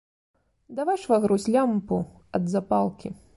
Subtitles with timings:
[0.79, 1.97] Давай, швагрусь, лямпу,
[2.37, 3.15] от запалкі.